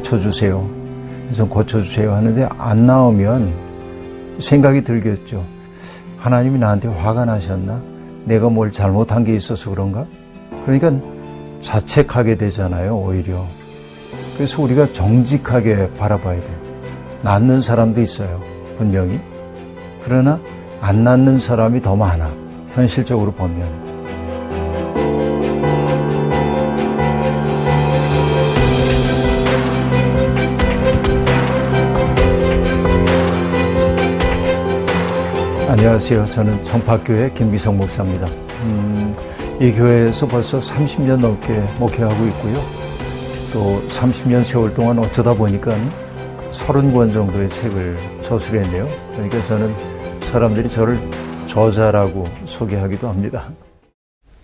[0.00, 0.68] 고쳐주세요.
[1.34, 3.52] 좀 고쳐주세요 하는데 안 나오면
[4.40, 5.44] 생각이 들겠죠.
[6.16, 7.80] 하나님이 나한테 화가 나셨나?
[8.24, 10.04] 내가 뭘 잘못한 게 있어서 그런가?
[10.64, 10.92] 그러니까
[11.62, 13.46] 자책하게 되잖아요, 오히려.
[14.36, 16.56] 그래서 우리가 정직하게 바라봐야 돼요.
[17.22, 18.40] 낫는 사람도 있어요,
[18.78, 19.20] 분명히.
[20.02, 20.40] 그러나
[20.80, 22.30] 안 낫는 사람이 더 많아,
[22.74, 23.89] 현실적으로 보면.
[35.80, 36.26] 안녕하세요.
[36.26, 38.26] 저는 정파교회 김미성 목사입니다.
[38.64, 39.16] 음,
[39.58, 42.62] 이 교회에서 벌써 30년 넘게 목회하고 있고요.
[43.50, 45.74] 또 30년 세월 동안 어쩌다 보니까
[46.52, 48.86] 30권 정도의 책을 저술했네요.
[49.12, 49.74] 그러니까 저는
[50.30, 51.00] 사람들이 저를
[51.46, 53.48] 저자라고 소개하기도 합니다.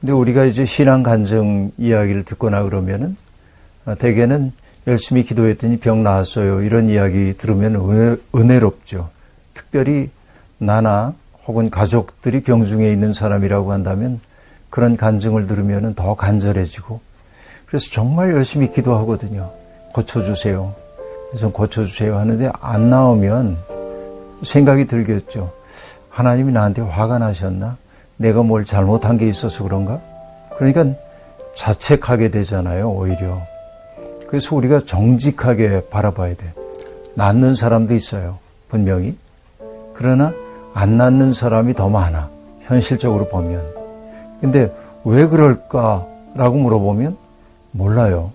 [0.01, 3.15] 근데 우리가 이제 신앙 간증 이야기를 듣거나 그러면은
[3.84, 4.53] 아, 대개는
[4.87, 6.62] 열심히 기도했더니 병 나았어요.
[6.62, 9.11] 이런 이야기 들으면 은혜, 은혜롭죠.
[9.53, 10.09] 특별히
[10.56, 11.12] 나나
[11.47, 14.20] 혹은 가족들이 병중에 있는 사람이라고 한다면
[14.70, 17.00] 그런 간증을 들으면 더 간절해지고
[17.66, 19.50] 그래서 정말 열심히 기도하거든요.
[19.92, 20.75] 고쳐주세요.
[21.38, 23.58] 좀 고쳐주세요 하는데 안 나오면
[24.42, 25.53] 생각이 들겠죠.
[26.08, 27.77] 하나님이 나한테 화가 나셨나?
[28.16, 30.00] 내가 뭘 잘못한 게 있어서 그런가?
[30.56, 30.86] 그러니까
[31.55, 33.42] 자책하게 되잖아요, 오히려.
[34.27, 36.53] 그래서 우리가 정직하게 바라봐야 돼.
[37.14, 38.38] 낫는 사람도 있어요,
[38.69, 39.16] 분명히.
[39.94, 40.33] 그러나
[40.77, 42.28] 안 낳는 사람이 더 많아.
[42.62, 43.64] 현실적으로 보면.
[44.41, 44.70] 근데
[45.05, 47.16] 왜 그럴까라고 물어보면
[47.70, 48.32] 몰라요.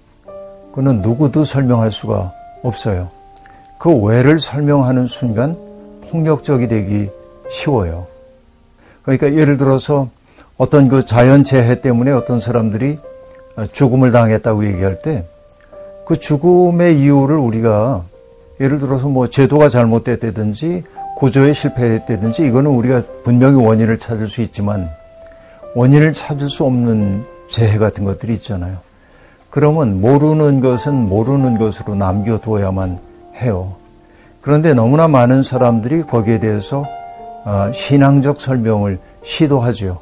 [0.74, 3.10] 그는 누구도 설명할 수가 없어요.
[3.78, 5.56] 그 왜를 설명하는 순간
[6.10, 7.10] 폭력적이 되기
[7.50, 8.08] 쉬워요.
[9.04, 10.10] 그러니까 예를 들어서
[10.58, 12.98] 어떤 그 자연재해 때문에 어떤 사람들이
[13.72, 15.26] 죽음을 당했다고 얘기할 때
[16.12, 18.04] 그 죽음의 이유를 우리가
[18.60, 20.84] 예를 들어서 뭐 제도가 잘못됐다든지
[21.22, 24.90] 구조에 실패했다든지 이거는 우리가 분명히 원인을 찾을 수 있지만
[25.76, 28.78] 원인을 찾을 수 없는 재해 같은 것들이 있잖아요.
[29.52, 32.98] 그러면 모르는 것은 모르는 것으로 남겨두어야만
[33.36, 33.76] 해요.
[34.42, 36.88] 그런데 너무나 많은 사람들이 거기에 대해서
[37.46, 40.02] 아, 신앙적 설명을 시도하죠.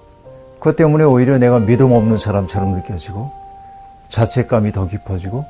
[0.58, 3.29] 그것 때문에 오히려 내가 믿음 없는 사람처럼 느껴지고
[4.08, 5.44] 자책감이 더 깊어지고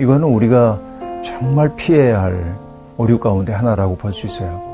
[0.00, 0.80] 이거는 우리가
[1.24, 2.56] 정말 피해야 할
[2.96, 4.71] 오류 가운데 하나라고 볼 수 있어요.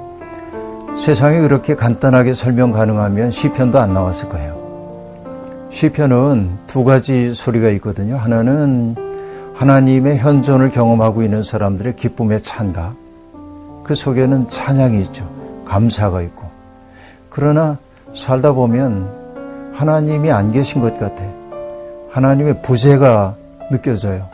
[1.09, 4.59] 세상이 그렇게 간단하게 설명 가능하면 시편도 안 나왔을 거예요.
[5.71, 8.19] 시편은 두 가지 소리가 있거든요.
[8.19, 8.95] 하나는
[9.55, 12.93] 하나님의 현존을 경험하고 있는 사람들의 기쁨의 찬가.
[13.85, 15.27] 그 속에는 찬양이 있죠.
[15.65, 16.45] 감사가 있고.
[17.31, 17.79] 그러나
[18.15, 21.25] 살다 보면 하나님이 안 계신 것 같아.
[22.11, 23.35] 하나님의 부재가
[23.71, 24.29] 느껴져요.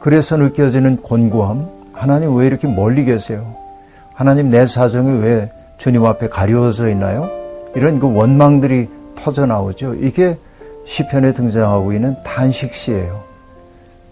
[0.00, 1.64] 그래서 느껴지는 곤고함.
[1.92, 3.54] 하나님 왜 이렇게 멀리 계세요?
[4.14, 7.30] 하나님 내 사정이 왜 주님 앞에 가려져 있나요?
[7.74, 9.94] 이런 그 원망들이 터져 나오죠.
[9.94, 10.36] 이게
[10.84, 13.22] 시편에 등장하고 있는 단식 시예요.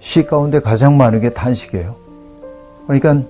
[0.00, 1.94] 시 가운데 가장 많은 게 단식이에요.
[2.86, 3.22] 그러니까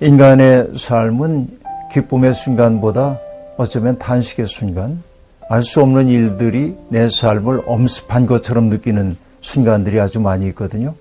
[0.00, 1.48] 인간의 삶은
[1.92, 3.18] 기쁨의 순간보다
[3.56, 5.02] 어쩌면 단식의 순간,
[5.48, 10.94] 알 수 없는 일들이 내 삶을 엄습한 것처럼 느끼는 순간들이 아주 많이 있거든요.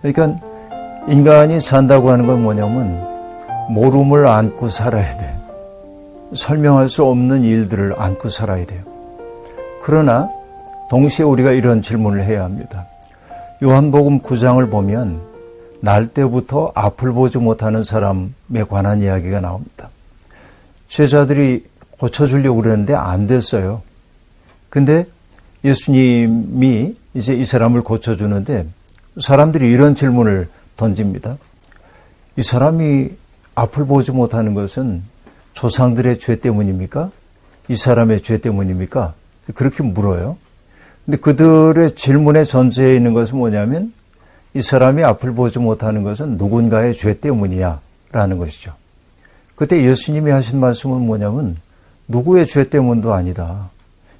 [0.00, 0.40] 그러니까
[1.08, 3.04] 인간이 산다고 하는 건 뭐냐면
[3.70, 5.39] 모름을 안고 살아야 돼.
[6.34, 8.82] 설명할 수 없는 일들을 안고 살아야 돼요.
[9.82, 10.30] 그러나
[10.88, 12.86] 동시에 우리가 이런 질문을 해야 합니다.
[13.62, 15.20] 요한복음 9장을 보면
[15.80, 19.90] 날 때부터 앞을 보지 못하는 사람에 관한 이야기가 나옵니다.
[20.88, 23.82] 제자들이 고쳐주려고 그랬는데 안 됐어요.
[24.68, 25.06] 근데
[25.64, 28.66] 예수님이 이제 이 사람을 고쳐주는데
[29.20, 31.36] 사람들이 이런 질문을 던집니다.
[32.36, 33.10] 이 사람이
[33.54, 35.02] 앞을 보지 못하는 것은
[35.54, 37.10] 조상들의 죄 때문입니까?
[37.68, 39.14] 이 사람의 죄 때문입니까?
[39.54, 40.36] 그렇게 물어요.
[41.04, 43.92] 근데 그들의 질문의 전제에 있는 것은 뭐냐면
[44.54, 47.80] 이 사람이 앞을 보지 못하는 것은 누군가의 죄 때문이야
[48.12, 48.74] 라는 것이죠.
[49.54, 51.56] 그때 예수님이 하신 말씀은 뭐냐면
[52.08, 53.70] 누구의 죄 때문도 아니다.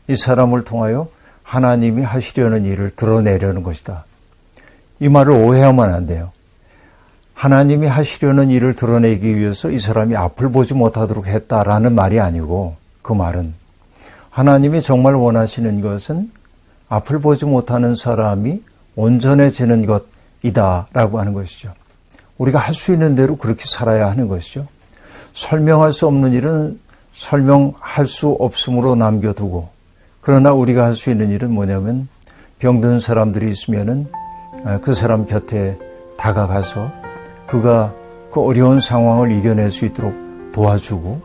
[0.07, 1.09] 이 사람을 통하여
[1.43, 4.05] 하나님이 하시려는 일을 드러내려는 것이다.
[5.01, 6.31] 이 말을 오해하면 안 돼요.
[7.41, 13.55] 하나님이 하시려는 일을 드러내기 위해서 이 사람이 앞을 보지 못하도록 했다라는 말이 아니고 그 말은
[14.29, 16.31] 하나님이 정말 원하시는 것은
[16.91, 18.63] 앞을 보지 못하는 사람이
[18.95, 19.87] 온전해지는
[20.43, 21.73] 것이다라고 하는 것이죠.
[22.37, 24.67] 우리가 할 수 있는 대로 그렇게 살아야 하는 것이죠.
[25.33, 26.79] 설명할 수 없는 일은
[27.15, 29.71] 설명할 수 없음으로 남겨두고
[30.21, 32.07] 그러나 우리가 할 수 있는 일은 뭐냐면
[32.59, 34.09] 병든 사람들이 있으면은
[34.83, 35.79] 그 사람 곁에
[36.19, 37.00] 다가가서
[37.51, 37.93] 그가
[38.31, 40.15] 그 어려운 상황을 이겨낼 수 있도록
[40.53, 41.21] 도와주고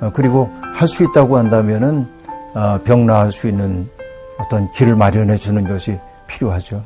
[0.00, 2.06] 어, 그리고 할 수 있다고 한다면은
[2.54, 3.88] 어, 병 나을 수 있는
[4.38, 6.82] 어떤 길을 마련해 주는 것이 필요하죠.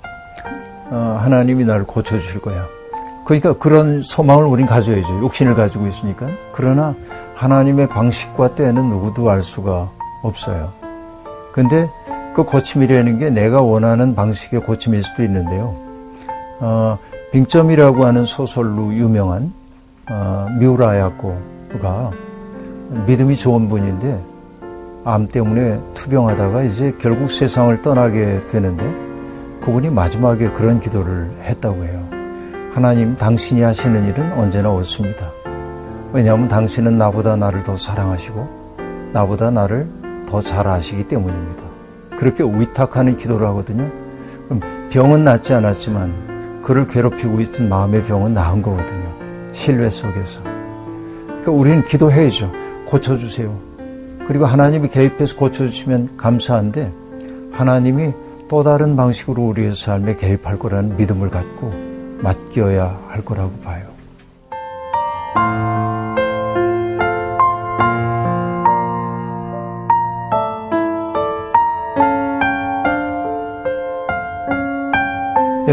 [0.91, 2.67] 어, 하나님이 나를 고쳐 주실 거야.
[3.25, 5.21] 그러니까 그런 소망을 우린 가져야죠.
[5.21, 6.29] 욕심을 가지고 있으니까.
[6.53, 6.95] 그러나
[7.35, 9.89] 하나님의 방식과 때는 누구도 알 수가
[10.23, 10.73] 없어요.
[11.53, 11.89] 근데
[12.35, 15.75] 그 고침이라는 게 내가 원하는 방식의 고침일 수도 있는데요.
[16.61, 16.99] 어,
[17.35, 19.53] 빙점이라고 하는 소설로 유명한
[20.09, 22.13] 어, 미우라 야코가
[23.09, 24.23] 믿음이 좋은 분인데
[25.05, 28.85] 암 때문에 투병하다가 이제 결국 세상을 떠나게 되는데
[29.63, 32.09] 그분이 마지막에 그런 기도를 했다고 해요.
[32.73, 35.29] 하나님, 당신이 하시는 일은 언제나 옳습니다.
[36.13, 39.89] 왜냐하면 당신은 나보다 나를 더 사랑하시고 나보다 나를
[40.29, 41.65] 더 잘 아시기 때문입니다.
[42.17, 43.91] 그렇게 위탁하는 기도를 하거든요.
[44.91, 46.34] 병은 낫지 않았지만
[46.65, 49.13] 그를 괴롭히고 있던 마음의 병은 나은 거거든요.
[49.53, 50.41] 신뢰 속에서.
[50.43, 52.51] 그러니까 우리는 기도해야죠.
[52.87, 53.55] 고쳐주세요.
[54.27, 56.91] 그리고 하나님이 개입해서 고쳐주시면 감사한데
[57.53, 58.13] 하나님이
[58.49, 61.73] 또 다른 방식으로 우리의 삶에 개입할 거라는 믿음을 갖고
[62.23, 63.94] 맡겨야 할 거라고 봐요.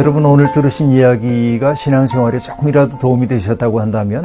[0.02, 4.24] 여러분 오늘 들으신 이야기가 신앙생활에 조금이라도 도움이 되셨다고 한다면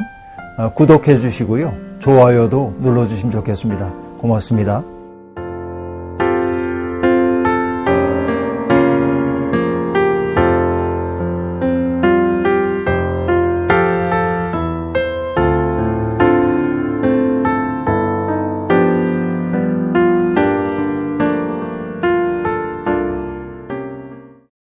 [0.57, 1.75] 어, 구독해 주시고요.
[1.99, 3.93] 좋아요도 눌러 주시면 좋겠습니다.
[4.17, 4.96] 고맙습니다.